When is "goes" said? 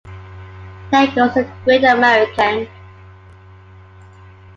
1.13-1.37